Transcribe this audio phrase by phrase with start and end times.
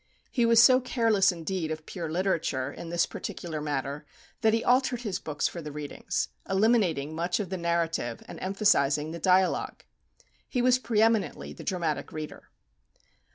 [0.31, 4.03] He was so careless indeed of pure literature, in this particular matter,
[4.41, 9.11] that he altered his books for the readings, eliminating much of the narrative, and emphasizing
[9.11, 9.83] the dialogue.
[10.49, 12.49] He was pre eminently the dramatic reader.